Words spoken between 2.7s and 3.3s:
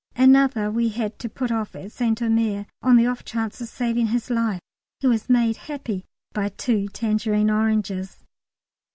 on the off